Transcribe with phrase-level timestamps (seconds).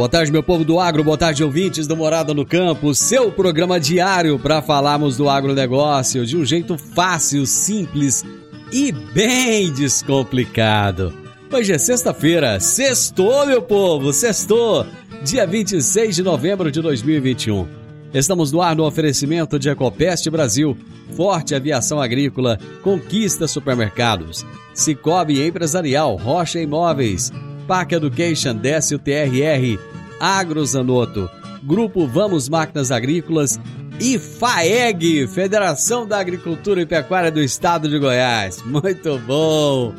[0.00, 3.78] Boa tarde, meu povo do agro, boa tarde, ouvintes do Morada no Campo, seu programa
[3.78, 8.24] diário para falarmos do agronegócio de um jeito fácil, simples
[8.72, 11.12] e bem descomplicado.
[11.52, 14.86] Hoje é sexta-feira, sextou, meu povo, sextou,
[15.22, 17.68] dia 26 de novembro de 2021.
[18.14, 20.78] Estamos no ar no oferecimento de Ecopest Brasil,
[21.14, 27.30] Forte Aviação Agrícola, Conquista Supermercados, Cicobi Empresarial, Rocha Imóveis,
[27.68, 29.89] Park Education, Décio TRR,
[30.20, 31.30] Agrozanoto,
[31.62, 33.58] Grupo Vamos Máquinas Agrícolas
[33.98, 38.62] e FAEG, Federação da Agricultura e Pecuária do Estado de Goiás.
[38.64, 39.94] Muito bom!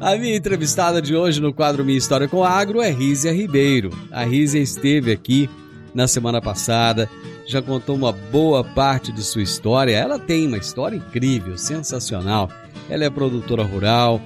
[0.00, 3.90] A minha entrevistada de hoje no quadro Minha História com Agro é Rízia Ribeiro.
[4.10, 5.48] A Rízia esteve aqui
[5.94, 7.08] na semana passada,
[7.46, 9.94] já contou uma boa parte de sua história.
[9.94, 12.50] Ela tem uma história incrível, sensacional.
[12.90, 14.20] Ela é produtora rural,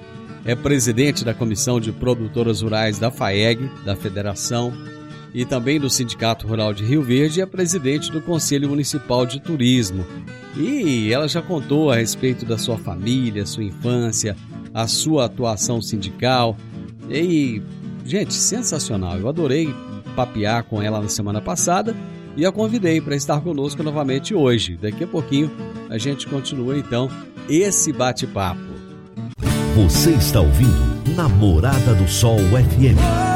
[0.44, 4.72] é presidente da Comissão de Produtoras Rurais da FAEG, da Federação,
[5.36, 10.02] e também do Sindicato Rural de Rio Verde é presidente do Conselho Municipal de Turismo.
[10.56, 14.34] E ela já contou a respeito da sua família, sua infância,
[14.72, 16.56] a sua atuação sindical.
[17.10, 17.60] E,
[18.02, 19.18] gente, sensacional.
[19.18, 19.68] Eu adorei
[20.16, 21.94] papear com ela na semana passada
[22.34, 24.78] e a convidei para estar conosco novamente hoje.
[24.80, 25.50] Daqui a pouquinho
[25.90, 27.10] a gente continua então
[27.46, 28.62] esse bate-papo.
[29.74, 33.35] Você está ouvindo Namorada do Sol FM.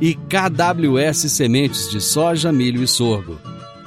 [0.00, 3.38] e KWS Sementes de Soja, Milho e Sorgo.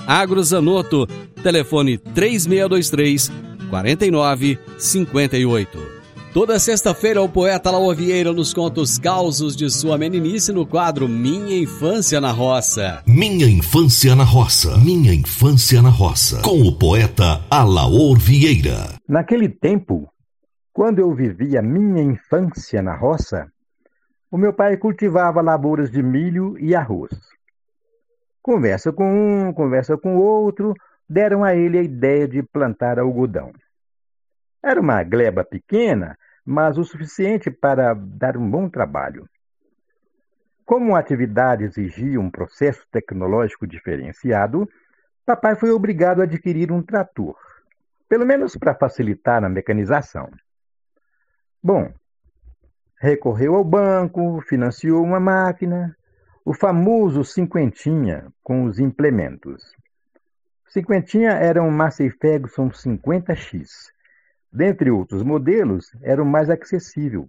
[0.06, 1.08] Agrozanoto,
[1.42, 3.32] telefone 3623
[3.70, 6.02] 4958.
[6.34, 11.06] Toda sexta-feira, o poeta Laô Vieira nos conta os causos de sua meninice no quadro
[11.06, 13.04] Minha Infância na Roça.
[13.06, 14.78] Minha Infância na Roça.
[14.78, 16.42] Minha Infância na Roça.
[16.42, 18.96] Com o poeta Alaor Vieira.
[19.10, 20.08] Naquele tempo,
[20.72, 23.48] quando eu vivia minha infância na roça,
[24.32, 27.12] o meu pai cultivava lavouras de milho e arroz.
[28.42, 29.04] Conversa com
[29.50, 30.74] um, conversa com outro,
[31.08, 33.52] deram a ele a ideia de plantar algodão.
[34.64, 39.28] Era uma gleba pequena, mas o suficiente para dar um bom trabalho.
[40.64, 44.68] Como a atividade exigia um processo tecnológico diferenciado,
[45.26, 47.36] papai foi obrigado a adquirir um trator,
[48.08, 50.32] pelo menos para facilitar a mecanização.
[51.62, 51.92] Bom,
[53.02, 55.98] recorreu ao banco, financiou uma máquina,
[56.46, 59.64] o famoso cinquentinha com os implementos.
[60.70, 63.66] Cinquentinha era um Massey Ferguson 50X.
[64.54, 67.28] Dentre outros modelos, era o mais acessível,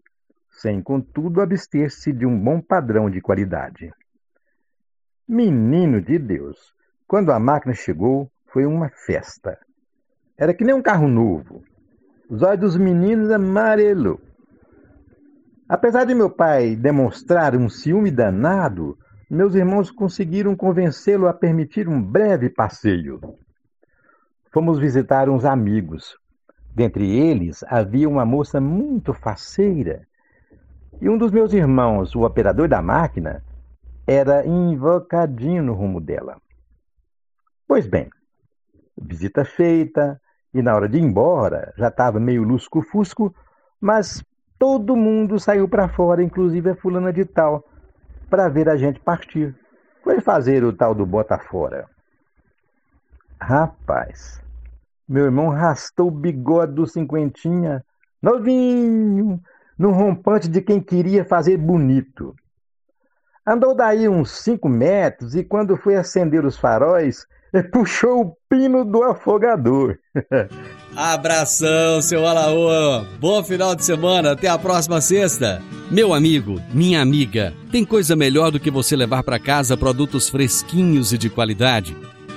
[0.51, 3.91] sem contudo abster-se de um bom padrão de qualidade.
[5.27, 6.75] Menino de Deus!
[7.09, 9.59] Quando a máquina chegou, foi uma festa.
[10.37, 11.65] Era que nem um carro novo.
[12.29, 14.21] Os olhos dos meninos amarelou.
[15.73, 18.99] Apesar de meu pai demonstrar um ciúme danado,
[19.31, 23.19] meus irmãos conseguiram convencê-lo a permitir um breve passeio.
[24.53, 26.15] Fomos visitar uns amigos.
[26.75, 30.07] Dentre eles havia uma moça muito faceira.
[31.01, 33.43] E um dos meus irmãos, o operador da máquina,
[34.07, 36.37] era invocadinho no rumo dela.
[37.67, 38.11] Pois bem,
[38.95, 40.21] visita feita,
[40.53, 43.35] e na hora de ir embora, já estava meio lusco-fusco,
[43.81, 44.23] mas
[44.63, 47.65] todo mundo saiu para fora, inclusive a fulana de tal,
[48.31, 49.53] para ver a gente partir.
[50.05, 51.89] Foi fazer o tal do bota fora.
[53.41, 54.41] Rapaz,
[55.09, 57.85] Meu irmão rastou o bigode do cinquentinha,
[58.23, 59.43] novinho,
[59.77, 62.33] num rompante de quem queria fazer bonito.
[63.45, 67.27] Andou daí uns cinco metros e quando foi acender os faróis,
[67.73, 69.99] puxou o pino do afogador.
[70.95, 73.03] Abração, seu Alaô!
[73.19, 75.63] Bom final de semana, até a próxima sexta!
[75.91, 81.11] Meu amigo, minha amiga, tem coisa melhor do que você levar para casa produtos fresquinhos
[81.11, 81.97] e de qualidade?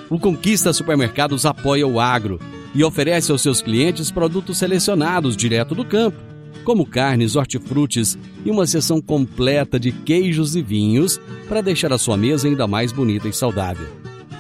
[0.10, 2.40] O Conquista Supermercados apoia o agro
[2.74, 6.18] e oferece aos seus clientes produtos selecionados direto do campo,
[6.64, 11.20] como carnes, hortifrutis e uma seção completa de queijos e vinhos
[11.50, 13.88] para deixar a sua mesa ainda mais bonita e saudável.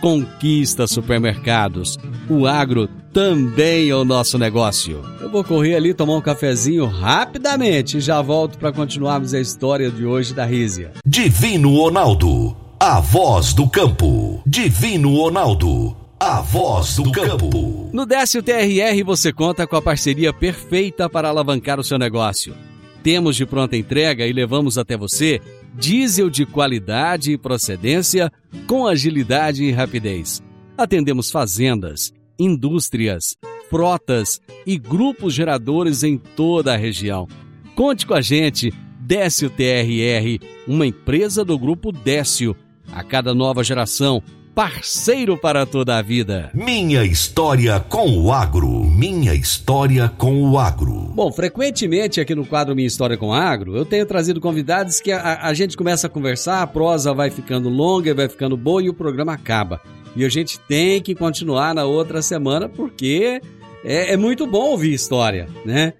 [0.01, 1.97] Conquista Supermercados.
[2.29, 5.01] O agro também é o nosso negócio.
[5.21, 9.89] Eu vou correr ali tomar um cafezinho rapidamente e já volto para continuarmos a história
[9.89, 10.91] de hoje da Rízia.
[11.05, 14.41] Divino Ronaldo, a voz do campo.
[14.45, 17.89] Divino Ronaldo, a voz do campo.
[17.93, 22.53] No Décio TRR você conta com a parceria perfeita para alavancar o seu negócio.
[23.01, 25.39] Temos de pronta entrega e levamos até você
[25.77, 28.31] diesel de qualidade e procedência
[28.65, 30.41] com agilidade e rapidez.
[30.77, 33.37] Atendemos fazendas, indústrias,
[33.69, 37.27] frotas e grupos geradores em toda a região.
[37.75, 42.55] Conte com a gente, Décio TRR, uma empresa do grupo Décio.
[42.91, 44.23] A cada nova geração,
[44.53, 46.49] parceiro para toda a vida.
[46.53, 48.84] Minha história com o agro.
[48.97, 51.11] Minha história com o agro.
[51.13, 55.11] Bom, frequentemente aqui no quadro Minha História com o Agro, eu tenho trazido convidados que
[55.11, 58.87] a, a gente começa a conversar, a prosa vai ficando longa, vai ficando boa e
[58.87, 59.81] o programa acaba.
[60.15, 63.41] E a gente tem que continuar na outra semana porque
[63.83, 65.91] é, é muito bom ouvir história, né?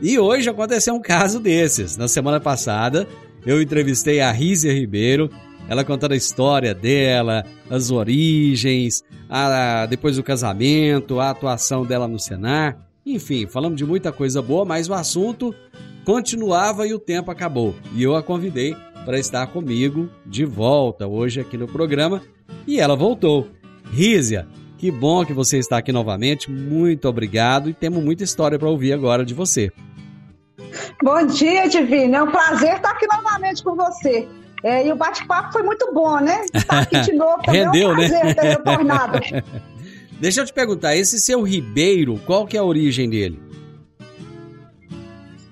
[0.00, 1.96] E hoje aconteceu um caso desses.
[1.96, 3.08] Na semana passada,
[3.44, 5.28] eu entrevistei a Rízia Ribeiro,
[5.68, 12.18] ela contando a história dela, as origens, a, depois do casamento, a atuação dela no
[12.18, 12.76] Senar.
[13.04, 15.54] Enfim, falamos de muita coisa boa, mas o assunto
[16.04, 17.74] continuava e o tempo acabou.
[17.94, 22.22] E eu a convidei para estar comigo de volta hoje aqui no programa
[22.66, 23.48] e ela voltou.
[23.90, 24.46] Rízia,
[24.78, 26.50] que bom que você está aqui novamente.
[26.50, 29.70] Muito obrigado e temos muita história para ouvir agora de você.
[31.02, 32.18] Bom dia, Divina.
[32.18, 34.26] É um prazer estar aqui novamente com você.
[34.64, 36.46] É, e o bate-papo foi muito bom, né?
[36.54, 38.34] Estar aqui de novo também Rendeu, é um prazer né?
[38.34, 39.20] ter retornado.
[40.18, 43.38] Deixa eu te perguntar, esse seu Ribeiro, qual que é a origem dele?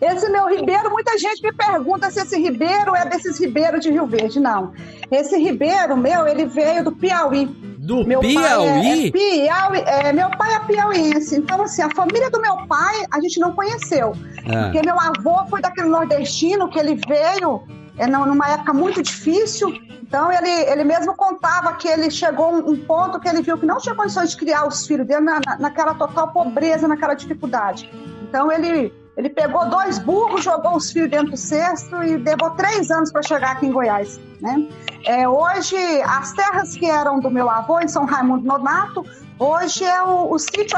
[0.00, 4.06] Esse meu Ribeiro, muita gente me pergunta se esse Ribeiro é desses Ribeiros de Rio
[4.06, 4.40] Verde.
[4.40, 4.72] Não.
[5.10, 7.44] Esse Ribeiro meu, ele veio do Piauí.
[7.78, 8.34] Do Meu Piauí?
[8.34, 11.36] pai é, é Piauí, é, meu pai é piauiense.
[11.36, 14.12] Então, assim, a família do meu pai a gente não conheceu.
[14.46, 14.64] Ah.
[14.64, 17.62] Porque meu avô foi daquele nordestino que ele veio
[17.98, 19.68] é, numa época muito difícil.
[20.02, 23.78] Então, ele, ele mesmo contava que ele chegou um, ponto que ele viu que não
[23.78, 27.90] tinha condições de criar os filhos dele na, na- naquela total pobreza, naquela dificuldade.
[28.22, 32.90] Então, ele, ele pegou dois burros, jogou os filhos dentro do cesto e levou três
[32.90, 34.20] anos para chegar aqui em Goiás.
[34.40, 34.68] Né?
[35.06, 39.04] É, hoje, as terras que eram do meu avô, em São Raimundo Nonato,
[39.38, 40.76] hoje é o, o sítio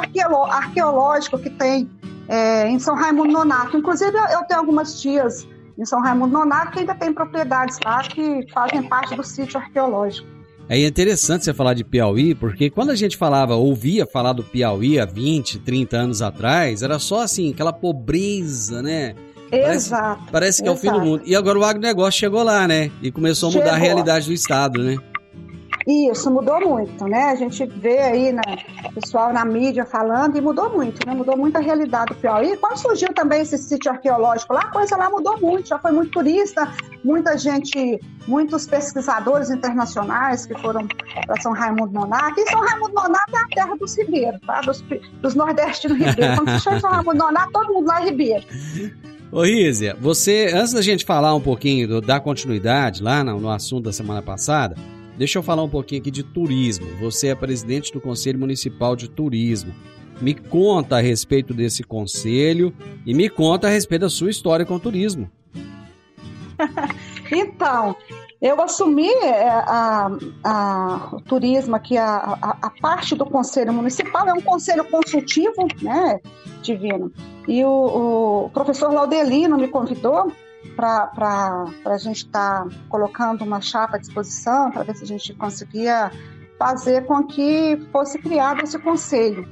[0.50, 1.90] arqueológico que tem
[2.28, 3.76] é, em São Raimundo Nonato.
[3.76, 5.47] Inclusive, eu tenho algumas tias
[5.78, 10.26] em São Raimundo Nonato que ainda tem propriedades lá que fazem parte do sítio arqueológico.
[10.69, 14.99] É interessante você falar de Piauí, porque quando a gente falava, ouvia falar do Piauí
[14.99, 19.14] há 20, 30 anos atrás, era só assim, aquela pobreza, né?
[19.50, 20.23] Parece- Exato.
[20.33, 21.07] Parece que é o fim do Exato.
[21.07, 21.23] mundo.
[21.26, 22.90] E agora o agronegócio chegou lá, né?
[23.02, 23.85] E começou a mudar a Chegou.
[23.85, 24.97] realidade do Estado, né?
[25.87, 27.25] Isso, mudou muito, né?
[27.25, 28.43] A gente vê aí né,
[28.95, 31.14] pessoal na mídia falando e mudou muito, né?
[31.14, 32.57] Mudou muito a realidade do Piauí.
[32.57, 36.11] Quando surgiu também esse sítio arqueológico lá, a coisa lá mudou muito, já foi muito
[36.11, 36.73] turista,
[37.05, 40.87] muita gente, muitos pesquisadores internacionais que foram
[41.26, 42.41] para São Raimundo Nonato.
[42.41, 44.62] E São Raimundo Nonato é a terra dos ribeiros, tá?
[44.62, 44.83] Dos,
[45.21, 46.38] dos nordestinos ribeiros.
[46.38, 48.45] Quando chega em São Raimundo Nonato, todo mundo lá é ribeiro.
[49.31, 53.50] Ô Rízia, você, antes da gente falar um pouquinho, do, dar continuidade lá no, no
[53.50, 54.76] assunto da semana passada,
[55.16, 56.87] deixa eu falar um pouquinho aqui de turismo.
[57.00, 59.75] Você é presidente do Conselho Municipal de Turismo.
[60.21, 62.73] Me conta a respeito desse conselho
[63.04, 65.30] e me conta a respeito da sua história com o turismo.
[67.33, 67.97] Então,
[68.40, 70.11] eu assumi é, a,
[70.44, 76.21] a- o turismo aqui, a, a- parte do Conselho Municipal, é um conselho consultivo, né,
[76.62, 77.11] Divino?
[77.49, 80.30] E o, o professor Laudelino me convidou
[80.75, 86.11] para a gente estar colocando uma chapa à disposição, para ver se a gente conseguia
[86.59, 89.47] fazer com que fosse criado esse conselho.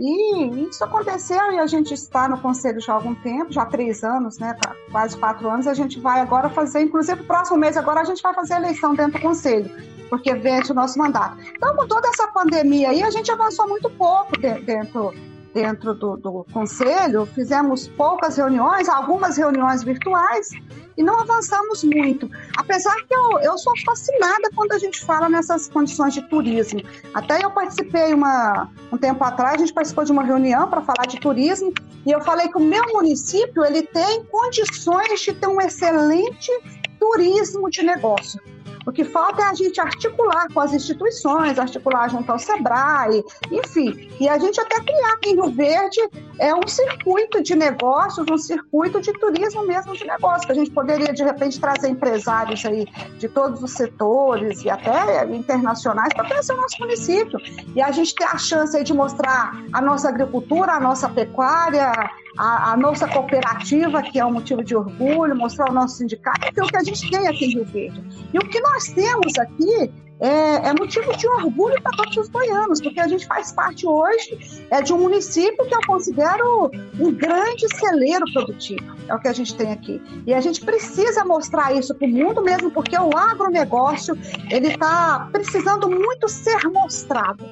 [0.00, 3.66] E isso aconteceu e a gente está no conselho já há algum tempo, já há
[3.66, 4.52] três anos, né?
[4.60, 5.68] tá Quase quatro anos.
[5.68, 8.56] A gente vai agora fazer, inclusive, o próximo mês agora a gente vai fazer a
[8.58, 9.70] eleição dentro do conselho,
[10.10, 11.36] porque vence o nosso mandato.
[11.56, 15.14] Então, com toda essa pandemia aí, a gente avançou muito pouco de- dentro
[15.54, 20.50] dentro do, do conselho, fizemos poucas reuniões, algumas reuniões virtuais,
[20.96, 22.28] e não avançamos muito.
[22.56, 26.80] Apesar que eu, eu sou fascinada quando a gente fala nessas condições de turismo.
[27.14, 31.06] Até eu participei uma, um tempo atrás, a gente participou de uma reunião para falar
[31.06, 31.72] de turismo,
[32.04, 36.50] e eu falei que o meu município ele tem condições de ter um excelente
[36.98, 38.40] turismo de negócio.
[38.86, 44.10] O que falta é a gente articular com as instituições, articular junto ao SEBRAE, enfim.
[44.20, 46.00] E a gente até criar em Rio Verde
[46.38, 50.70] é um circuito de negócios, um circuito de turismo mesmo de negócio, que a gente
[50.70, 52.86] poderia, de repente, trazer empresários aí
[53.18, 57.38] de todos os setores e até internacionais para conhecer o nosso município.
[57.74, 61.92] E a gente ter a chance aí de mostrar a nossa agricultura, a nossa pecuária,
[62.36, 66.60] a, a, nossa cooperativa, que é um motivo de orgulho, mostrar o nosso sindicato, que
[66.60, 68.02] é o que a gente tem aqui em Rio Verde.
[68.32, 72.80] E o que nós temos aqui é, é, motivo de orgulho para todos os goianos,
[72.80, 77.66] porque a gente faz parte hoje é, de um município que eu considero um grande
[77.76, 78.94] celeiro produtivo.
[79.08, 80.00] É o que a gente tem aqui.
[80.26, 84.16] E a gente precisa mostrar isso para o mundo mesmo, porque o agronegócio
[84.50, 87.44] ele está precisando muito ser mostrado.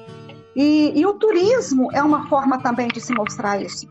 [0.55, 3.87] E, e o turismo é uma forma também de se mostrar isso.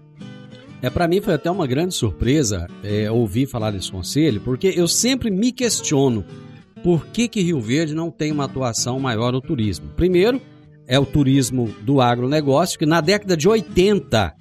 [0.82, 4.88] É para mim foi até uma grande surpresa é, ouvir falar desse conselho, porque eu
[4.88, 6.24] sempre me questiono
[6.82, 9.88] por que, que Rio Verde não tem uma atuação maior no turismo.
[9.94, 10.42] Primeiro,
[10.84, 14.34] é o turismo do agronegócio, que na década de 80,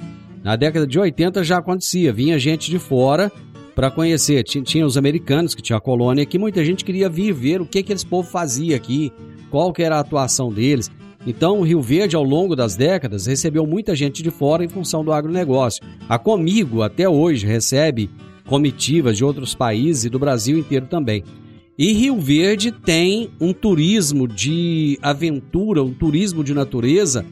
[0.43, 3.31] na década de 80 já acontecia, vinha gente de fora
[3.75, 4.43] para conhecer.
[4.43, 7.67] Tinha, tinha, os americanos que tinha a colônia aqui, muita gente queria vir ver o
[7.67, 9.13] que que esse povo fazia aqui,
[9.51, 10.89] qual que era a atuação deles.
[11.25, 15.03] Então, o Rio Verde, ao longo das décadas, recebeu muita gente de fora em função
[15.03, 15.83] do agronegócio.
[16.09, 18.09] A Comigo, até hoje, recebe
[18.47, 21.23] comitivas de outros países e do Brasil inteiro também.
[21.77, 27.25] E Rio Verde tem um turismo de aventura, um turismo de natureza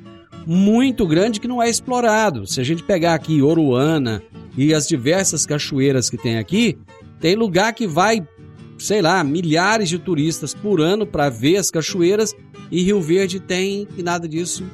[0.46, 2.48] muito grande que não é explorado.
[2.48, 4.24] Se a gente pegar aqui Oruana
[4.58, 6.78] e as diversas cachoeiras que tem aqui,
[7.20, 8.26] tem lugar que vai,
[8.80, 12.34] sei lá, milhares de turistas por ano para ver as cachoeiras
[12.72, 14.66] e Rio Verde tem e nada disso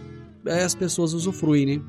[0.46, 1.82] é, as pessoas usufruem, né?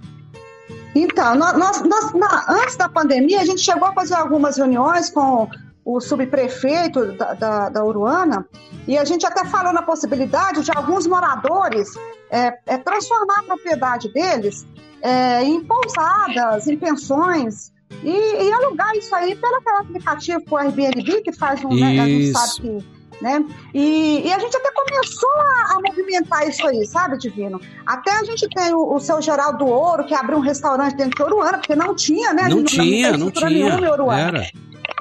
[0.94, 5.46] Então, nós, nós, nós, antes da pandemia, a gente chegou a fazer algumas reuniões com
[5.84, 8.48] o subprefeito da, da, da, Uruana,
[8.88, 11.88] e a gente até falou na possibilidade de alguns moradores
[12.30, 14.66] é, é, transformar a propriedade deles
[15.02, 18.10] é, em pousadas, em pensões, e,
[18.44, 21.74] e, alugar isso aí pelo aplicativo o Airbnb, que faz um.
[21.74, 23.44] Né, a gente sabe que né?
[23.72, 27.60] E, e, a gente até começou a, a, movimentar isso aí, sabe, Divino?
[27.86, 31.22] Até a gente tem o, o seu Geraldo Ouro, que abriu um restaurante dentro de
[31.22, 32.48] Oruana, porque não tinha, né?
[32.48, 33.50] Não tinha, não, não tinha.
[33.50, 34.20] Nenhuma em Oruana.
[34.20, 34.50] Era.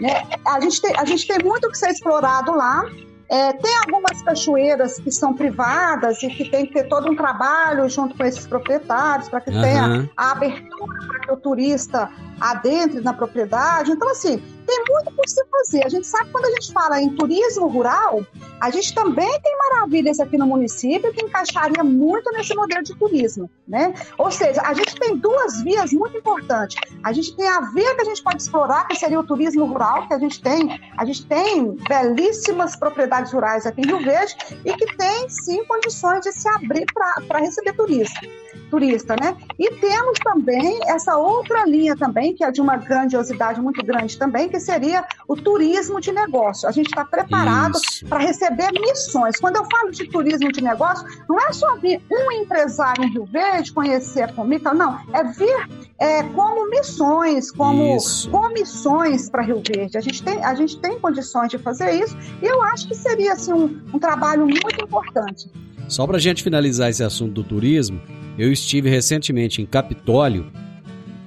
[0.02, 0.24] Né?
[0.46, 2.86] A, gente tem, a gente tem muito que ser explorado lá.
[3.28, 7.90] É, tem algumas cachoeiras que são privadas e que tem que ter todo um trabalho
[7.90, 9.62] junto com esses proprietários para que uhum.
[9.62, 13.92] tenha a abertura para que o turista adentre na propriedade.
[13.92, 15.86] Então, assim, tem muito por se fazer.
[15.86, 18.26] A gente sabe que quando a gente fala em turismo rural,
[18.60, 23.50] a gente também tem maravilhas aqui no município que encaixaria muito nesse modelo de turismo,
[23.68, 23.94] né?
[24.18, 26.78] Ou seja, a gente tem duas vias muito importantes.
[27.04, 30.08] A gente tem a via que a gente pode explorar, que seria o turismo rural,
[30.08, 30.80] que a gente tem.
[30.98, 36.22] A gente tem belíssimas propriedades rurais aqui em Rio Verde e que tem, sim, condições
[36.22, 38.45] de se abrir para receber turismo
[38.76, 39.38] turista, né?
[39.58, 44.50] E temos também essa outra linha também, que é de uma grandiosidade muito grande também,
[44.50, 46.68] que seria o turismo de negócio.
[46.68, 47.80] A gente está preparado
[48.10, 49.40] para receber missões.
[49.40, 53.26] Quando eu falo de turismo de negócio, não é só vir um empresário em Rio
[53.26, 55.00] Verde, conhecer a Comica, não.
[55.14, 58.30] É vir é, como missões, como isso.
[58.30, 59.98] comissões para Rio Verde.
[59.98, 63.34] A gente, tem, a gente tem condições de fazer isso e eu acho que seria
[63.34, 65.50] assim, um, um trabalho muito importante.
[65.88, 68.02] Só para a gente finalizar esse assunto do turismo,
[68.38, 70.52] eu estive recentemente em Capitólio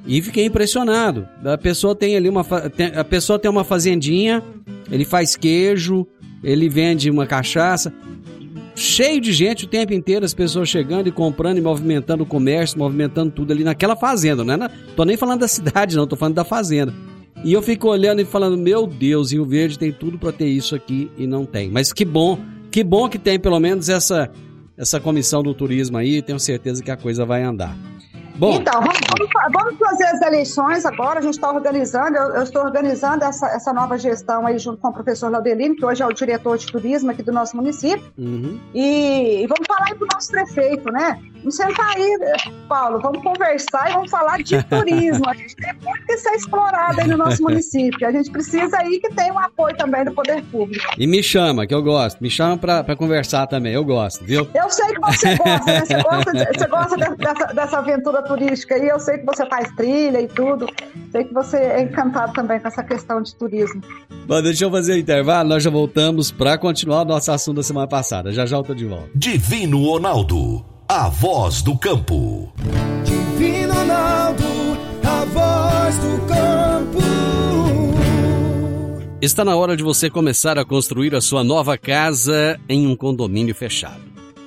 [0.06, 1.28] e fiquei impressionado.
[1.44, 2.44] A pessoa tem ali uma
[2.96, 4.42] a pessoa tem uma fazendinha,
[4.90, 6.06] ele faz queijo,
[6.42, 7.92] ele vende uma cachaça,
[8.78, 12.78] cheio de gente o tempo inteiro, as pessoas chegando e comprando e movimentando o comércio,
[12.78, 14.70] movimentando tudo ali naquela fazenda, não é?
[14.96, 16.94] tô nem falando da cidade, não, tô falando da fazenda.
[17.44, 20.74] E eu fico olhando e falando, meu Deus, Rio Verde tem tudo para ter isso
[20.74, 21.70] aqui e não tem.
[21.70, 22.38] Mas que bom,
[22.70, 24.30] que bom que tem pelo menos essa
[24.78, 27.76] essa comissão do turismo aí, tenho certeza que a coisa vai andar.
[28.38, 28.98] Bom, então, vamos,
[29.52, 31.18] vamos, fazer as eleições agora.
[31.18, 34.88] A gente está organizando, eu, eu, estou organizando essa, essa nova gestão aí junto com
[34.88, 38.12] o professor Laudelino, que hoje é o diretor de turismo aqui do nosso município.
[38.16, 38.60] Uhum.
[38.72, 41.20] E, e, vamos falar aí para o nosso prefeito, né?
[41.38, 42.18] Vamos sentar aí,
[42.68, 45.28] Paulo, vamos conversar e vamos falar de turismo.
[45.28, 48.06] A gente tem muito que ser explorado aí no nosso município.
[48.06, 50.84] A gente precisa aí que tenha um apoio também do poder público.
[50.98, 52.20] E me chama, que eu gosto.
[52.20, 54.48] Me chama para conversar também, eu gosto, viu?
[54.54, 55.84] Eu sei que você gosta, né?
[55.84, 58.88] Você gosta, de, você gosta de, dessa, dessa aventura turística aí.
[58.88, 60.66] Eu sei que você faz trilha e tudo.
[61.12, 63.80] Sei que você é encantado também com essa questão de turismo.
[64.26, 67.62] Bom, deixa eu fazer o intervalo, nós já voltamos para continuar o nosso assunto da
[67.62, 68.32] semana passada.
[68.32, 69.08] Já já eu tô de volta.
[69.14, 72.50] Divino Ronaldo a voz do campo.
[73.04, 74.42] Divino Ronaldo,
[75.04, 76.98] a voz do campo.
[79.20, 83.54] Está na hora de você começar a construir a sua nova casa em um condomínio
[83.54, 84.17] fechado.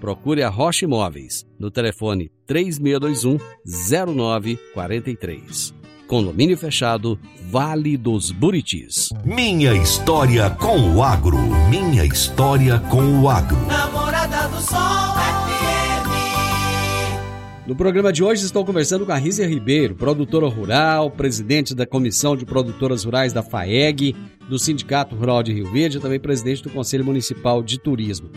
[0.00, 5.74] procure a Rocha Imóveis no telefone 3621 0943.
[6.06, 7.18] Condomínio fechado,
[7.50, 9.08] Vale dos Buritis.
[9.24, 11.36] Minha história com o agro.
[11.68, 13.56] Minha história com o agro.
[13.66, 16.06] Namorada do Sol FM.
[17.66, 22.36] No programa de hoje estou conversando com a Rízia Ribeiro, produtora rural, presidente da Comissão
[22.36, 24.14] de Produtoras Rurais da FAEG,
[24.48, 28.30] do Sindicato Rural de Rio Verde e também presidente do Conselho Municipal de Turismo.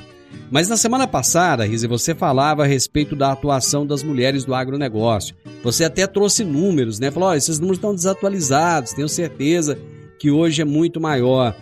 [0.51, 5.36] Mas na semana passada, Rizzi, você falava a respeito da atuação das mulheres do agronegócio.
[5.63, 7.12] Você até trouxe números, né?
[7.12, 9.77] Falou, oh, esses números estão desatualizados, tenho certeza
[10.18, 11.56] que hoje é muito maior.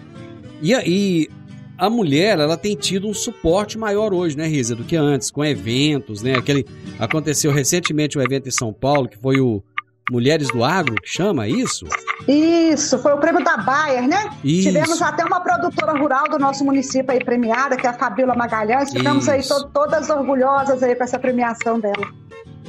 [0.61, 1.29] E, e
[1.77, 5.43] a mulher, ela tem tido um suporte maior hoje, né, Risa, do que antes, com
[5.43, 6.35] eventos, né?
[6.35, 6.65] Aquele
[6.97, 9.61] aconteceu recentemente um evento em São Paulo, que foi o
[10.09, 11.85] Mulheres do Agro, que chama isso?
[12.27, 14.29] Isso, foi o prêmio da Bayer, né?
[14.41, 14.69] Isso.
[14.69, 18.91] Tivemos até uma produtora rural do nosso município aí premiada, que é a Fabíola Magalhães.
[18.91, 19.31] Ficamos Isso.
[19.31, 22.07] aí to todas orgulhosas aí com essa premiação dela.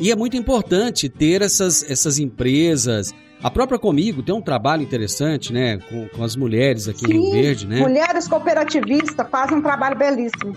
[0.00, 3.14] E é muito importante ter essas, essas empresas.
[3.40, 5.78] A própria Comigo tem um trabalho interessante, né?
[5.78, 7.80] Com, com as mulheres aqui em Rio Verde, né?
[7.80, 10.56] Mulheres cooperativistas fazem um trabalho belíssimo.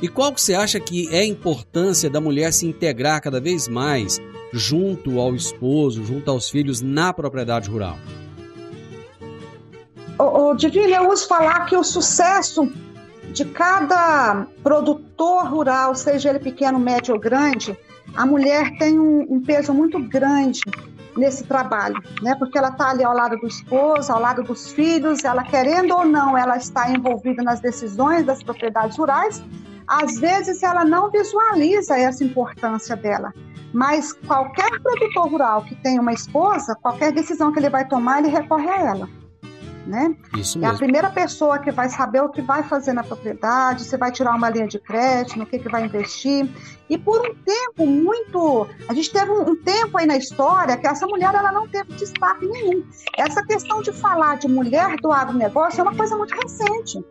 [0.00, 3.66] E qual que você acha que é a importância da mulher se integrar cada vez
[3.68, 4.20] mais
[4.52, 7.96] junto ao esposo, junto aos filhos na propriedade rural?
[10.18, 12.70] O, o Divino, eu uso falar que o sucesso
[13.32, 17.76] de cada produtor rural, seja ele pequeno, médio ou grande,
[18.14, 20.60] a mulher tem um, um peso muito grande
[21.16, 22.34] nesse trabalho, né?
[22.36, 26.04] Porque ela está ali ao lado do esposo, ao lado dos filhos, ela querendo ou
[26.04, 29.42] não, ela está envolvida nas decisões das propriedades rurais.
[29.86, 33.32] Às vezes ela não visualiza essa importância dela,
[33.72, 38.28] mas qualquer produtor rural que tem uma esposa, qualquer decisão que ele vai tomar, ele
[38.28, 39.08] recorre a ela.
[39.86, 40.14] Né?
[40.60, 44.12] É a primeira pessoa que vai saber o que vai fazer na propriedade, se vai
[44.12, 46.48] tirar uma linha de crédito, no que, que vai investir.
[46.88, 48.68] E por um tempo muito.
[48.88, 51.92] A gente teve um, um tempo aí na história que essa mulher ela não teve
[51.94, 52.84] destaque nenhum.
[53.16, 57.02] Essa questão de falar de mulher do agronegócio é uma coisa muito recente.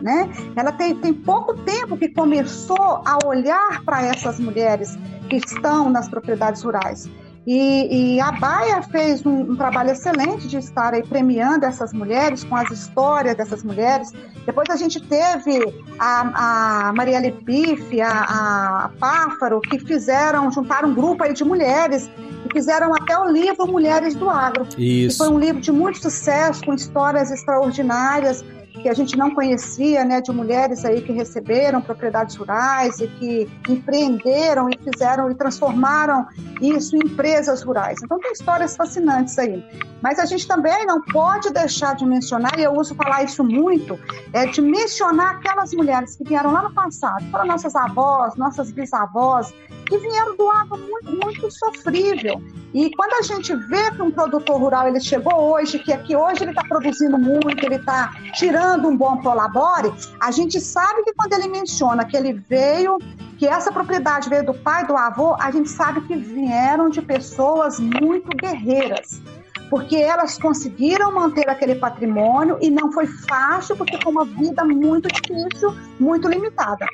[0.00, 0.30] Né?
[0.56, 4.96] Ela tem, tem pouco tempo que começou a olhar para essas mulheres
[5.28, 7.08] que estão nas propriedades rurais.
[7.44, 12.44] E, e a Baia fez um, um, trabalho excelente de estar aí premiando essas mulheres,
[12.44, 14.12] com as histórias dessas mulheres.
[14.46, 15.58] Depois a gente teve
[15.98, 22.08] a, a Marielle Piff, a, a Páfaro, que fizeram, juntaram um grupo aí de mulheres
[22.48, 24.64] e fizeram até o livro Mulheres do Agro.
[24.78, 25.18] Isso.
[25.18, 30.04] Que foi um livro de muito sucesso, com histórias extraordinárias que a gente não conhecia,
[30.04, 36.26] né, de mulheres aí que receberam propriedades rurais e que empreenderam e fizeram e transformaram
[36.60, 37.98] isso em empresas rurais.
[38.02, 39.64] Então tem histórias fascinantes aí.
[40.00, 43.98] Mas a gente também não pode deixar de mencionar, e eu uso falar isso muito,
[44.32, 49.52] é de mencionar aquelas mulheres que vieram lá no passado, foram nossas avós, nossas bisavós,
[49.86, 52.42] que vieram do agro muito, muito sofrível.
[52.74, 56.42] E quando a gente vê que um produtor rural ele chegou hoje, que aqui hoje
[56.42, 61.32] ele está produzindo muito, ele está tirando um bom prolabore, a gente sabe que quando
[61.32, 62.98] ele menciona que ele veio,
[63.38, 67.78] que essa propriedade veio do pai, do avô, a gente sabe que vieram de pessoas
[67.78, 69.20] muito guerreiras.
[69.68, 75.08] Porque elas conseguiram manter aquele patrimônio e não foi fácil, porque foi uma vida muito
[75.08, 76.86] difícil, muito limitada.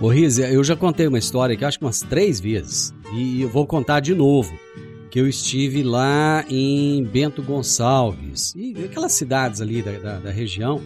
[0.00, 3.48] Ô Rizia, eu já contei uma história que acho que umas três vezes, e eu
[3.48, 4.58] vou contar de novo,
[5.18, 10.80] que eu estive lá em Bento Gonçalves, e aquelas cidades ali da, da, da região,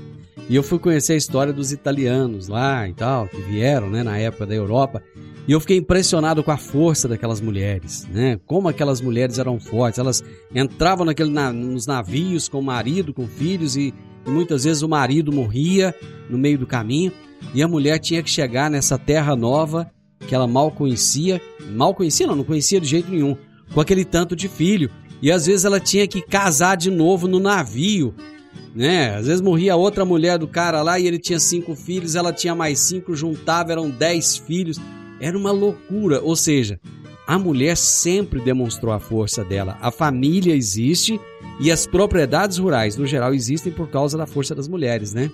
[0.48, 4.18] E eu fui conhecer a história dos italianos lá e tal, que vieram, né, na
[4.18, 5.02] época da Europa.
[5.46, 8.38] E eu fiquei impressionado com a força daquelas mulheres, né?
[8.46, 9.98] Como aquelas mulheres eram fortes.
[9.98, 10.22] Elas
[10.54, 13.92] entravam naquele, na, nos navios com o marido, com filhos, e,
[14.26, 15.94] e muitas vezes o marido morria
[16.30, 17.12] no meio do caminho.
[17.52, 19.90] E a mulher tinha que chegar nessa terra nova
[20.28, 21.40] que ela mal conhecia.
[21.72, 23.36] Mal conhecia, não, não conhecia de jeito nenhum.
[23.74, 24.90] Com aquele tanto de filho.
[25.20, 28.14] E às vezes ela tinha que casar de novo no navio
[28.74, 29.16] né?
[29.16, 32.54] Às vezes morria outra mulher do cara lá e ele tinha cinco filhos, ela tinha
[32.54, 34.80] mais cinco, juntava, eram dez filhos.
[35.20, 36.20] Era uma loucura.
[36.22, 36.80] Ou seja,
[37.26, 39.76] a mulher sempre demonstrou a força dela.
[39.80, 41.20] A família existe
[41.60, 45.30] e as propriedades rurais, no geral, existem por causa da força das mulheres, né?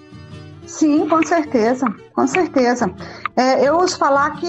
[0.66, 2.92] Sim, com certeza, com certeza.
[3.34, 4.46] É, eu ouço falar que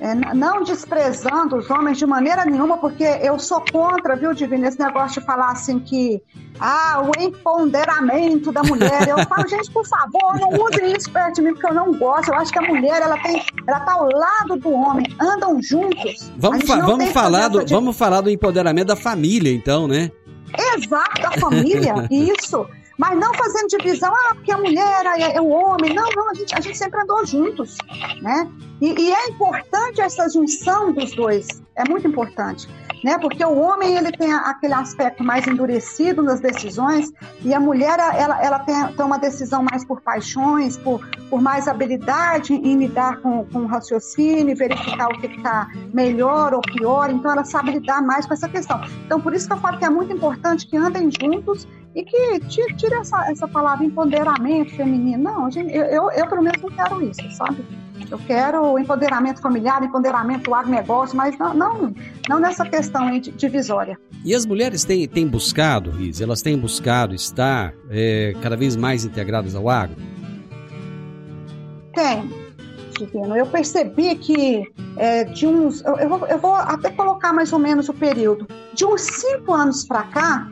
[0.00, 4.78] é, não desprezando os homens de maneira nenhuma, porque eu sou contra, viu, Divino, esse
[4.78, 6.20] negócio de falar assim que
[6.58, 9.08] ah, o empoderamento da mulher.
[9.08, 12.28] Eu falo, gente, por favor, não usem isso perto de mim, porque eu não gosto.
[12.28, 16.32] Eu acho que a mulher, ela tem, ela tá ao lado do homem, andam juntos.
[16.36, 17.72] Vamos, fa vamos falar do, de...
[17.72, 20.10] vamos falar do empoderamento da família, então, né?
[20.76, 22.66] Exato, da família, isso.
[22.96, 25.94] Mas não fazendo divisão, ah, porque a mulher é, é o homem.
[25.94, 27.76] Não, não, a gente, a gente sempre andou juntos,
[28.22, 28.48] né?
[28.80, 32.68] E, e, é importante essa junção dos dois, é muito importante,
[33.02, 33.16] né?
[33.18, 38.42] Porque o homem ele tem aquele aspecto mais endurecido nas decisões e a mulher ela,
[38.42, 43.44] ela tem, tem uma decisão mais por paixões, por, por mais habilidade em lidar com,
[43.46, 47.10] com o raciocínio, verificar o que está melhor ou pior.
[47.10, 48.80] Então ela sabe lidar mais com essa questão.
[49.06, 52.40] Então por isso que eu falo que é muito importante que andem juntos e que
[52.48, 55.22] tire, tire essa, essa palavra empoderamento feminino.
[55.22, 57.64] Não, gente, eu, eu, eu pelo menos não quero isso, sabe?
[58.10, 61.94] Eu quero empoderamento familiar, empoderamento do agronegócio, mas não, não,
[62.28, 63.98] não nessa questão divisória.
[64.24, 69.04] E as mulheres têm, têm buscado, Riz, elas têm buscado estar é, cada vez mais
[69.04, 69.96] integradas ao agro?
[71.94, 72.44] Tem.
[73.36, 75.82] Eu percebi que é, de uns.
[75.84, 78.46] Eu, eu, vou, eu vou até colocar mais ou menos o período.
[78.72, 80.48] De uns cinco anos para cá,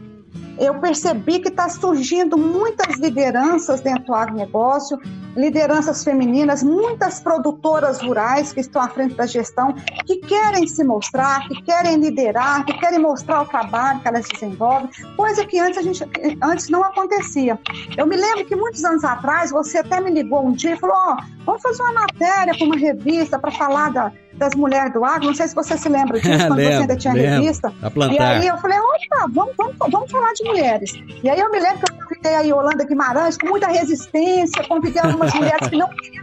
[0.63, 4.97] eu percebi que está surgindo muitas lideranças dentro do agronegócio,
[5.37, 9.75] lideranças femininas, muitas produtoras rurais que estão à frente da gestão,
[10.07, 14.89] que querem se mostrar, que querem liderar, que querem mostrar o trabalho que elas desenvolvem,
[15.17, 16.05] coisa que antes, a gente,
[16.41, 17.59] antes não acontecia.
[17.97, 20.95] Eu me lembro que muitos anos atrás você até me ligou um dia e falou:
[20.97, 25.05] Ó, oh, vamos fazer uma matéria para uma revista para falar da, das mulheres do
[25.05, 25.27] agro.
[25.27, 27.31] Não sei se você se lembra disso, quando lembro, você ainda tinha lembro.
[27.43, 27.73] revista.
[28.13, 30.93] E aí eu falei: opa, vamos, vamos, vamos falar de mulheres.
[31.23, 35.03] E aí eu me lembro que eu convidei a Yolanda Guimarães com muita resistência, convidei
[35.03, 36.23] algumas mulheres que não queriam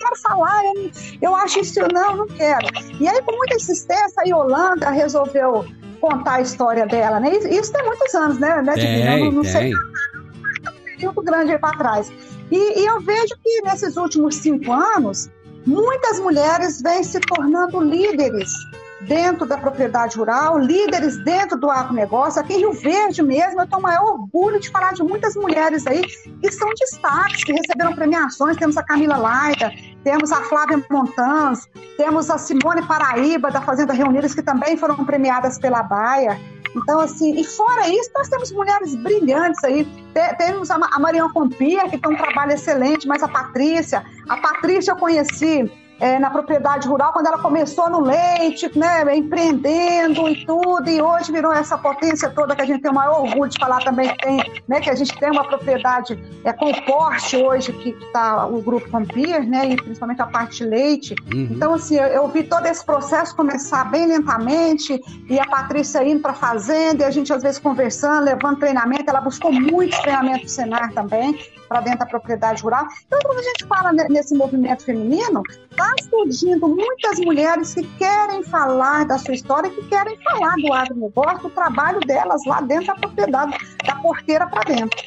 [0.00, 0.90] quero falar, eu,
[1.20, 2.66] eu acho isso, não, não quero.
[2.98, 5.66] E aí, com muita insistência, a Yolanda resolveu
[6.00, 7.36] contar a história dela, né?
[7.36, 11.76] Isso tem muitos anos, né, né tem, Não, não sei um período grande aí para
[11.76, 12.10] trás.
[12.50, 15.30] E, e eu vejo que nesses últimos cinco anos,
[15.66, 18.50] muitas mulheres vêm se tornando líderes
[19.02, 22.40] dentro da propriedade rural, líderes dentro do agronegócio.
[22.40, 25.86] Aqui em Rio Verde mesmo, eu tenho o maior orgulho de falar de muitas mulheres
[25.86, 28.56] aí que são destaques, que receberam premiações.
[28.56, 29.72] Temos a Camila Laida,
[30.04, 35.58] temos a Flávia Montans, temos a Simone Paraíba, da Fazenda Reunidas, que também foram premiadas
[35.58, 36.38] pela Baia.
[36.76, 39.84] Então, assim, e fora isso, nós temos mulheres brilhantes aí.
[40.38, 44.04] Temos a Mariana Compia, que tem um trabalho excelente, mas a Patrícia.
[44.28, 45.68] A Patrícia eu conheci
[46.00, 51.30] é, na propriedade rural, quando ela começou no leite, né, empreendendo e tudo, e hoje
[51.30, 54.16] virou essa potência toda que a gente tem o maior orgulho de falar também que
[54.18, 58.62] tem, né, que a gente tem uma propriedade é, com porte hoje, que está o
[58.62, 61.14] grupo Compir, né, e principalmente a parte de leite.
[61.32, 61.48] Uhum.
[61.50, 66.20] Então, assim, eu, eu, vi todo esse processo começar bem lentamente, e a Patrícia indo
[66.20, 70.44] para a fazenda, e a gente às vezes conversando, levando treinamento, ela buscou muitos treinamentos
[70.44, 71.38] do Senar também,
[71.70, 72.84] para dentro da propriedade rural.
[73.06, 79.06] Então, quando a gente fala nesse movimento feminino, está surgindo muitas mulheres que querem falar
[79.06, 83.56] da sua história, que querem falar do agronegócio, do trabalho delas lá dentro da propriedade,
[83.86, 84.98] da porteira para dentro.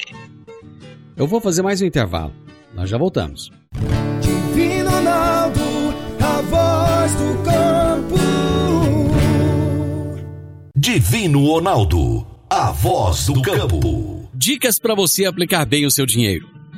[1.17, 2.33] Eu vou fazer mais um intervalo.
[2.73, 3.51] Nós já voltamos.
[4.21, 5.59] Divino Ronaldo,
[6.21, 8.15] a voz do campo.
[10.77, 14.29] Divino Ronaldo, a voz do campo.
[14.33, 16.52] Dicas para você aplicar bem o seu dinheiro.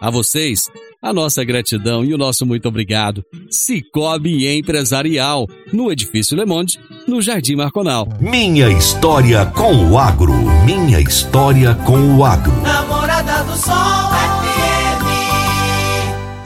[0.00, 0.70] A vocês,
[1.02, 3.22] a nossa gratidão e o nosso muito obrigado.
[3.50, 8.08] Cicobi Empresarial, no Edifício Le Monde, no Jardim Marconal.
[8.18, 10.32] Minha história com o agro.
[10.64, 12.50] Minha história com o agro.
[12.62, 15.04] Namorada do Sol FM.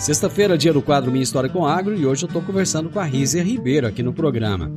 [0.00, 2.98] Sexta-feira, dia do quadro Minha História com o Agro, e hoje eu estou conversando com
[2.98, 4.70] a Rízia Ribeiro aqui no programa.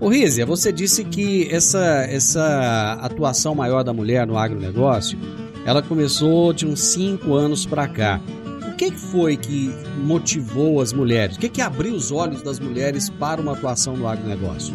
[0.00, 5.18] Ô Rízia, você disse que essa, essa atuação maior da mulher no agronegócio,
[5.64, 8.20] ela começou de uns cinco anos para cá.
[8.68, 11.36] O que foi que motivou as mulheres?
[11.36, 14.74] O que, que abriu os olhos das mulheres para uma atuação no agronegócio?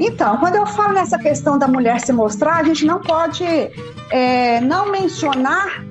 [0.00, 3.44] Então, quando eu falo nessa questão da mulher se mostrar, a gente não pode
[4.10, 5.84] é, não mencionar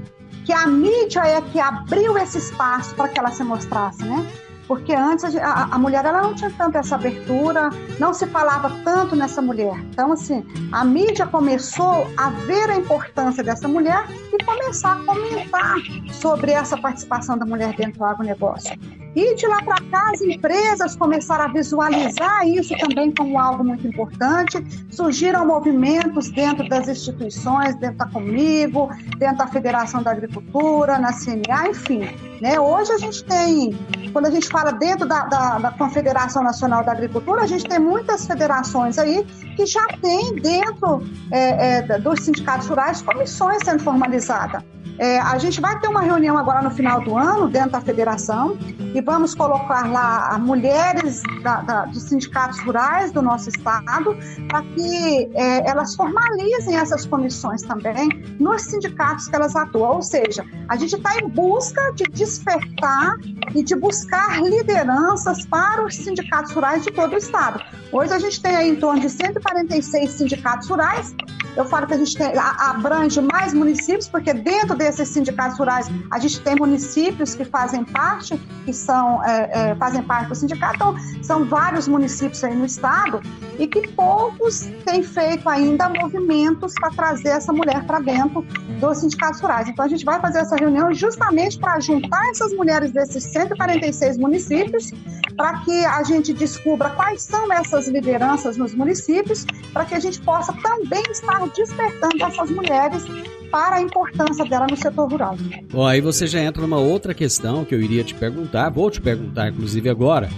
[0.45, 4.25] que a mídia é que abriu esse espaço para que ela se mostrasse, né?
[4.67, 9.15] Porque antes a, a, mulher ela não tinha tanta essa abertura, não se falava tanto
[9.15, 9.79] nessa mulher.
[9.91, 15.75] Então, assim, a mídia começou a ver a importância dessa mulher e começar a comentar
[16.11, 18.77] sobre essa participação da mulher dentro do agronegócio.
[19.17, 23.87] E de lá para cá, as empresas começaram a visualizar isso também como algo muito
[23.87, 24.63] importante.
[24.91, 31.69] Surgiram movimentos dentro das instituições, dentro da Comigo, dentro da Federação da Agricultura, na CNA,
[31.69, 32.07] enfim.
[32.39, 32.59] Né?
[32.59, 33.75] Hoje a gente tem,
[34.13, 37.79] quando a gente fala dentro da, da, da, Confederação Nacional da Agricultura, a gente tem
[37.79, 39.25] muitas federações aí
[39.55, 41.01] que já tem dentro
[41.31, 44.61] é, é, dos sindicatos rurais comissões sendo formalizadas.
[44.99, 48.57] É, a gente vai ter uma reunião agora no final do ano, dentro da federação,
[48.93, 55.29] e vamos colocar lá mulheres da, da, dos sindicatos rurais do nosso estado, para que
[55.33, 59.97] é, elas formalizem essas comissões também nos sindicatos que elas atuam.
[59.97, 63.17] Ou seja, a gente está em busca de despertar
[63.53, 67.61] e de buscar lideranças para os sindicatos rurais de todo o estado.
[67.91, 71.15] Hoje a gente tem aí em torno de 146 sindicatos rurais
[71.57, 76.17] eu falo que a gente tem, abrange mais municípios, porque dentro desses sindicatos rurais a
[76.19, 80.95] gente tem municípios que fazem parte, que são, é, é, fazem parte do sindicato, então
[81.21, 83.21] são vários municípios aí no estado
[83.59, 88.41] e que poucos têm feito ainda movimentos para trazer essa mulher para dentro
[88.79, 89.67] dos sindicatos rurais.
[89.67, 94.91] Então a gente vai fazer essa reunião justamente para juntar essas mulheres desses 146 municípios,
[95.35, 100.21] para que a gente descubra quais são essas lideranças nos municípios, para que a gente
[100.21, 103.03] possa também estar despertando essas mulheres
[103.49, 105.37] para a importância dela no setor rural.
[105.71, 109.01] Bom, aí você já entra numa outra questão que eu iria te perguntar, vou te
[109.01, 110.29] perguntar inclusive agora.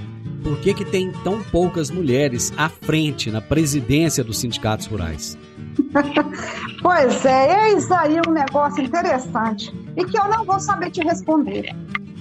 [0.43, 5.37] Por que, que tem tão poucas mulheres à frente na presidência dos sindicatos rurais?
[6.81, 11.75] pois é, eis aí um negócio interessante e que eu não vou saber te responder.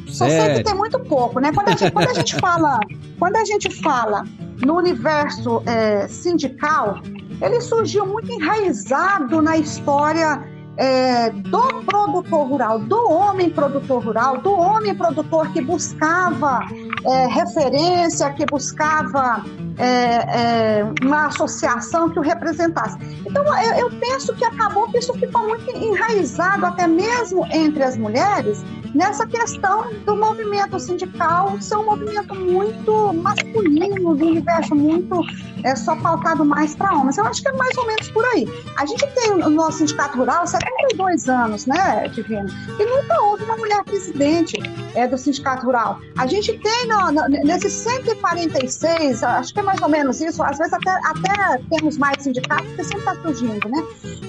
[0.06, 1.52] Só sei que tem muito pouco, né?
[1.52, 2.80] Quando a gente, quando a gente fala,
[3.18, 4.24] quando a gente fala
[4.64, 7.00] no universo é, sindical,
[7.40, 10.42] ele surgiu muito enraizado na história
[10.78, 16.60] é, do produtor rural, do homem produtor rural, do homem produtor que buscava
[17.04, 19.44] é, referência, que buscava
[19.78, 22.98] é, é uma associação que o representasse.
[23.24, 27.96] Então, eu, eu penso que acabou que isso ficou muito enraizado, até mesmo entre as
[27.96, 35.22] mulheres, nessa questão do movimento sindical ser um movimento muito masculino, do universo muito
[35.64, 37.18] é, só pautado mais para homens.
[37.18, 38.46] Eu acho que é mais ou menos por aí.
[38.76, 42.48] A gente tem o nosso sindicato rural há 72 anos, né, Divino?
[42.78, 44.56] E nunca houve uma mulher presidente
[44.94, 46.00] é, do sindicato rural.
[46.16, 50.58] A gente tem no, no, nesses 146, acho que é mais ou menos isso, às
[50.58, 53.82] vezes até, até temos mais sindicatos, porque sempre está surgindo, né?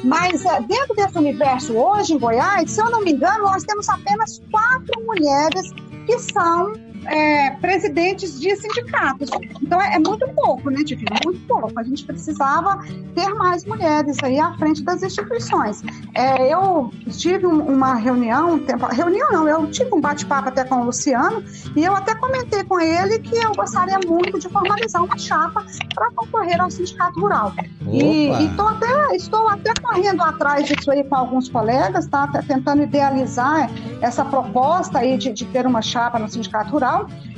[0.04, 3.88] Mas é, dentro desse universo hoje em Goiás, se eu não me engano, nós temos
[3.90, 5.72] apenas quatro mulheres
[6.06, 6.74] que são
[7.06, 9.30] é, presidentes de sindicatos.
[9.62, 11.16] Então é, é, muito pouco, né, Divino?
[11.24, 11.72] Muito pouco.
[11.78, 12.80] A gente precisava
[13.16, 15.84] ter mais mulheres aí à frente das instituições.
[16.16, 20.82] É, eu tive um, uma reunião, tempo, reunião não, eu tive um bate-papo até com
[20.82, 21.44] o Luciano
[21.76, 26.12] e eu até comentei com ele que eu gostaria muito de formalizar uma chapa para
[26.12, 27.54] concorrer ao sindicato rural.
[27.88, 32.28] E, e até, estou até correndo atrás disso aí com alguns colegas, tá?
[32.48, 33.70] Tentando idealizar
[34.02, 36.89] essa proposta aí de, de ter uma chapa no sindicato rural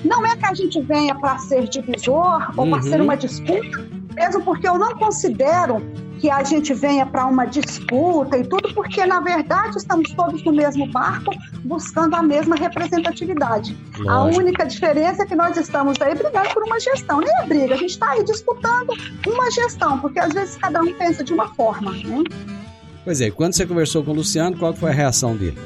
[0.03, 2.71] não é que a gente venha para ser divisor ou uhum.
[2.71, 5.81] para ser uma disputa, mesmo porque eu não considero
[6.19, 10.53] que a gente venha para uma disputa e tudo, porque na verdade estamos todos no
[10.53, 11.31] mesmo barco
[11.63, 13.75] buscando a mesma representatividade.
[13.97, 14.09] Lógico.
[14.09, 17.19] A única diferença é que nós estamos aí brigando por uma gestão.
[17.19, 18.93] Nem é briga, a gente está aí disputando
[19.25, 21.91] uma gestão, porque às vezes cada um pensa de uma forma.
[21.91, 22.23] Né?
[23.03, 25.57] Pois é, quando você conversou com o Luciano, qual foi a reação dele?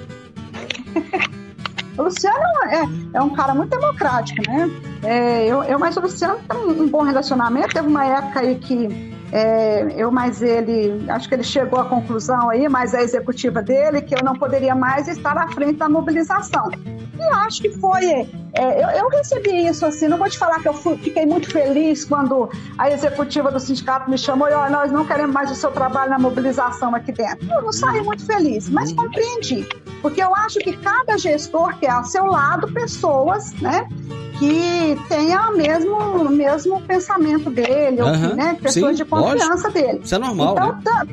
[1.97, 2.37] O Luciano
[2.69, 4.69] é, é um cara muito democrático, né?
[5.03, 7.73] É, eu, eu, mas o Luciano tem um bom relacionamento.
[7.73, 12.49] Teve uma época aí que é, eu mais ele, acho que ele chegou à conclusão
[12.49, 16.69] aí, mas a executiva dele, que eu não poderia mais estar à frente da mobilização.
[17.17, 18.29] E acho que foi.
[18.57, 21.51] É, eu, eu, recebi isso assim, não vou te falar que eu fui, fiquei muito
[21.51, 25.55] feliz quando a executiva do sindicato me chamou e oh, nós não queremos mais o
[25.55, 27.45] seu trabalho na mobilização aqui dentro.
[27.51, 28.95] Eu não saí muito feliz, mas uhum.
[28.95, 29.67] compreendi.
[30.01, 33.87] Porque eu acho que cada gestor quer ao seu lado pessoas, né?
[34.39, 39.71] que tenha o mesmo, mesmo pensamento dele, ou né, pessoas sim, de confiança lógico.
[39.71, 40.01] dele.
[40.03, 40.51] Isso é normal.
[40.53, 40.81] Então, né?
[40.83, 41.05] Tá,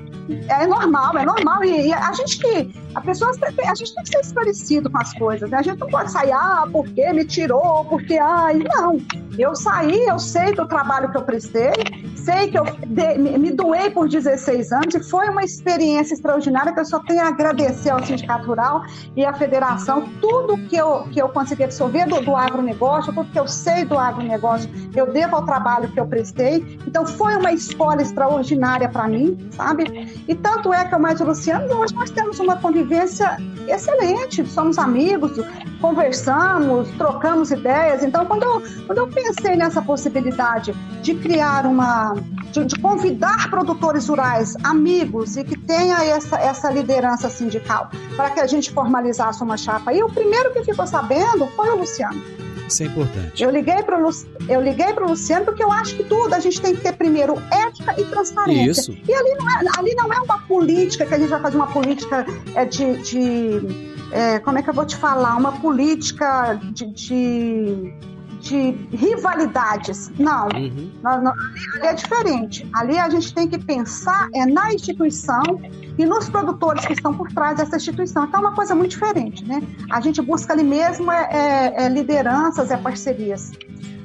[0.49, 1.65] é normal, é normal.
[1.65, 2.83] E, e, a gente que.
[2.95, 5.59] A pessoa, a gente tem que ser esclarecido com as coisas, né?
[5.59, 9.01] A gente não pode sair, ah, porque me tirou, porque, ai, não.
[9.39, 11.73] Eu saí, eu sei do trabalho que eu prestei,
[12.15, 16.81] sei que eu de, me doei por 16 anos e foi uma experiência extraordinária que
[16.81, 18.83] eu só tenho a agradecer ao Sindicato Rural
[19.17, 20.07] e à Federação.
[20.21, 23.97] Tudo que eu, que eu consegui absorver do, do agronegócio, tudo que eu sei do
[23.97, 26.79] agronegócio, eu devo ao trabalho que eu prestei.
[26.87, 30.23] Então, foi uma escola extraordinária para mim, sabe?
[30.29, 35.33] E tanto é que eu mais Luciano, hoje nós temos uma convivência excelente, somos amigos,
[35.83, 38.05] conversamos, trocamos ideias.
[38.05, 42.15] Então, quando eu, quando eu pensei nessa possibilidade de criar uma.
[42.53, 48.41] de, de convidar produtores rurais, amigos, e que tenha essa, essa liderança sindical, para que
[48.41, 52.23] a gente formalizasse uma chapa, e o primeiro que ficou sabendo foi o Luciano.
[52.69, 53.43] Isso é importante.
[53.43, 53.99] Eu liguei para
[54.49, 56.93] eu liguei para o Luciano porque eu acho que tudo a gente tem que ter
[56.93, 58.93] primeiro ética e transparência.
[58.93, 58.99] Isso.
[59.07, 61.67] E ali não é, ali não é uma política que a gente vai fazer uma
[61.67, 66.87] política é, de, de é, como é que eu vou te falar, uma política de,
[66.87, 67.95] de
[68.43, 70.11] de rivalidades.
[70.19, 70.91] Não, uhum.
[71.05, 72.69] ali é diferente.
[72.75, 75.43] Ali a gente tem que pensar é na instituição
[75.97, 78.25] e nos produtores que estão por trás dessa instituição.
[78.25, 79.63] Então é uma coisa muito diferente, né?
[79.91, 83.53] A gente busca ali mesmo é, é, é lideranças, é parcerias.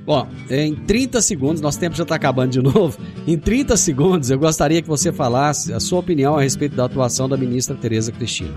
[0.05, 2.97] Bom, em 30 segundos, nosso tempo já está acabando de novo.
[3.27, 7.27] Em 30 segundos, eu gostaria que você falasse a sua opinião a respeito da atuação
[7.27, 8.55] da ministra Tereza Cristina.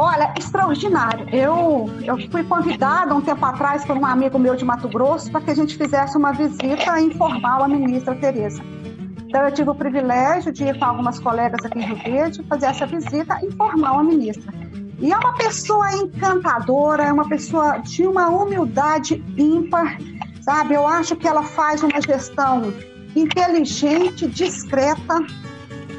[0.00, 1.28] Olha, extraordinário.
[1.34, 5.40] Eu, eu fui convidada um tempo atrás por um amigo meu de Mato Grosso para
[5.40, 8.62] que a gente fizesse uma visita informal à ministra Tereza.
[9.26, 12.66] Então, eu tive o privilégio de ir com algumas colegas aqui em Rio Verde fazer
[12.66, 14.54] essa visita informal à ministra.
[15.00, 19.98] E é uma pessoa encantadora, é uma pessoa de uma humildade ímpar,
[20.42, 20.74] sabe?
[20.74, 22.72] Eu acho que ela faz uma gestão
[23.16, 25.26] inteligente, discreta.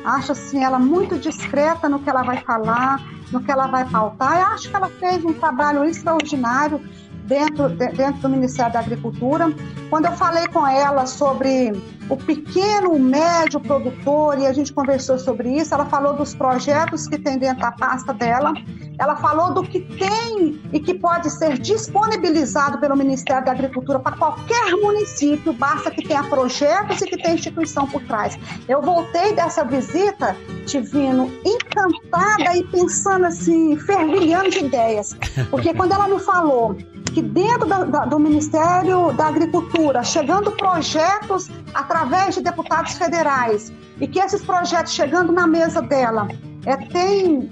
[0.05, 4.37] Acho assim ela muito discreta no que ela vai falar, no que ela vai pautar.
[4.39, 6.81] Eu acho que ela fez um trabalho extraordinário
[7.29, 9.53] dentro, dentro do Ministério da Agricultura.
[9.89, 11.71] Quando eu falei com ela sobre
[12.09, 17.19] o pequeno, médio produtor, e a gente conversou sobre isso, ela falou dos projetos que
[17.19, 18.51] tem dentro da pasta dela,
[18.97, 24.17] ela falou do que tem e que pode ser disponibilizado pelo Ministério da Agricultura para
[24.17, 28.37] qualquer município, basta que tenha projetos e que tenha instituição por trás.
[28.67, 35.15] Eu voltei dessa visita, Divino, encantada e pensando assim, fervilhando de ideias,
[35.51, 36.75] porque quando ela me falou
[37.10, 44.08] que dentro da, da, do Ministério da Agricultura, chegando projetos através de deputados federais, e
[44.08, 46.28] que esses projetos chegando na mesa dela
[46.65, 47.50] é, tem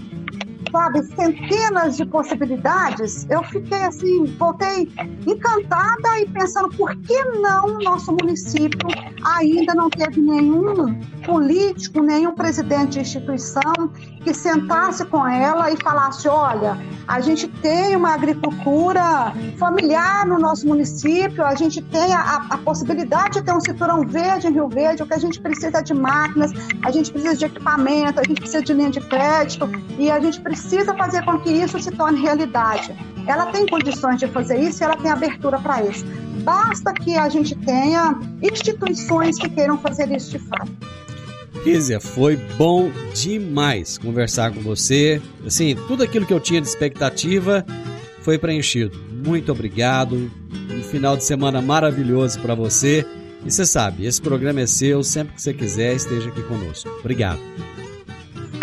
[0.72, 4.92] sabe, centenas de possibilidades, eu fiquei assim, voltei
[5.26, 8.88] encantada e pensando por que não nosso município
[9.24, 13.92] ainda não teve nenhum político, nenhum presidente de instituição
[14.24, 20.66] que sentasse com ela e falasse: olha, a gente tem uma agricultura familiar no nosso
[20.66, 25.04] município, a gente tem a, a possibilidade de ter um cinturão verde em Rio Verde,
[25.04, 28.64] o que a gente precisa de máquinas, a gente precisa de equipamento, a gente precisa
[28.64, 32.96] de linha de crédito e a gente precisa fazer com que isso se torne realidade.
[33.28, 36.06] Ela tem condições de fazer isso e ela tem abertura para isso.
[36.44, 40.72] Basta que a gente tenha instituições que queiram fazer isso de fato.
[41.58, 45.22] Kízia, foi bom demais conversar com você.
[45.46, 47.66] Assim, tudo aquilo que eu tinha de expectativa
[48.22, 48.98] foi preenchido.
[49.26, 50.32] Muito obrigado.
[50.72, 53.06] Um final de semana maravilhoso para você.
[53.46, 55.04] E você sabe, esse programa é seu.
[55.04, 56.90] Sempre que você quiser, esteja aqui conosco.
[57.00, 57.40] Obrigado.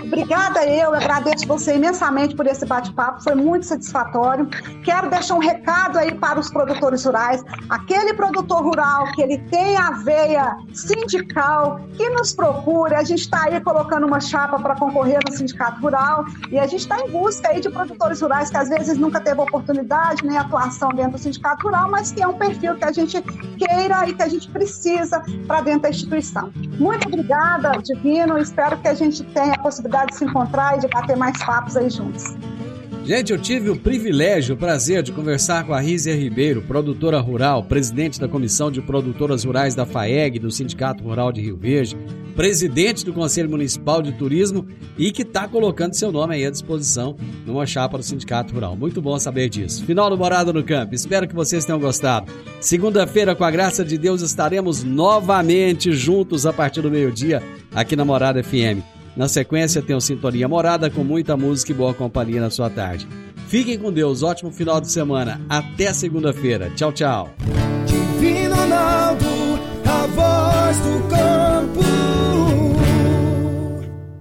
[0.02, 4.46] Obrigada eu, agradeço você imensamente por esse bate-papo, foi muito satisfatório.
[4.84, 9.76] Quero deixar um recado aí para os produtores rurais, aquele produtor rural que ele tem
[9.76, 15.18] a veia sindical, que nos procure, a gente está aí colocando uma chapa para concorrer
[15.24, 18.68] no sindicato rural e a gente está em busca aí de produtores rurais que às
[18.68, 22.74] vezes nunca teve oportunidade nem atuação dentro do sindicato rural, mas que é um perfil
[22.76, 26.52] que a gente queira e que a gente precisa para dentro da instituição.
[26.78, 30.88] Muito obrigada, Divino, espero que a gente tenha a possibilidade de se encontrar e de
[30.88, 32.34] bater mais papos aí juntos.
[33.04, 37.62] Gente, eu tive o privilégio, o prazer de conversar com a Rízia Ribeiro, produtora rural,
[37.62, 41.98] presidente da Comissão de Produtoras Rurais da FAEG, do Sindicato Rural de Rio Verde,
[42.34, 44.66] presidente do Conselho Municipal de Turismo
[44.96, 47.14] e que está colocando seu nome aí à disposição
[47.44, 48.74] numa chapa do Sindicato Rural.
[48.74, 49.84] Muito bom saber disso.
[49.84, 50.94] Final do Morada no Campo.
[50.94, 52.32] Espero que vocês tenham gostado.
[52.58, 57.42] Segunda-feira, com a graça de Deus, estaremos novamente juntos a partir do meio-dia
[57.74, 58.93] aqui na Morada FM.
[59.16, 63.06] Na sequência, tem o Sintonia Morada com muita música e boa companhia na sua tarde.
[63.48, 65.40] Fiquem com Deus, ótimo final de semana.
[65.48, 66.70] Até segunda-feira.
[66.74, 67.34] Tchau, tchau.
[67.86, 69.26] Divino Ronaldo,
[69.84, 71.84] a voz do campo.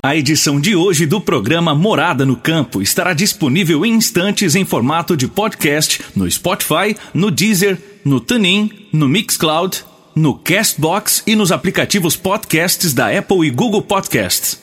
[0.06, 5.18] A edição de hoje do programa Morada no Campo estará disponível em instantes em formato
[5.18, 9.84] de podcast no Spotify, no Deezer, no TuneIn, no Mixcloud,
[10.14, 14.63] no Castbox e nos aplicativos podcasts da Apple e Google Podcasts.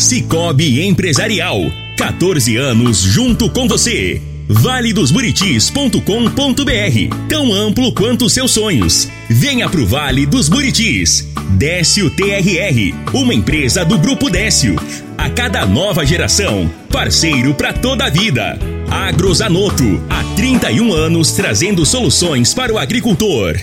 [0.00, 1.60] Cicobi Empresarial.
[1.96, 4.22] 14 anos junto com você.
[4.48, 9.10] valedosburitis.com.br Tão amplo quanto seus sonhos.
[9.28, 11.28] Venha pro Vale dos Buritis.
[11.50, 14.76] Décio TRR, uma empresa do Grupo Décio.
[15.18, 18.58] A cada nova geração, parceiro para toda a vida.
[18.90, 23.60] Agrozanoto, há 31 anos trazendo soluções para o agricultor.